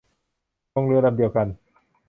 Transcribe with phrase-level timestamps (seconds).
[0.73, 1.47] ลงเรือลำเดียวกัน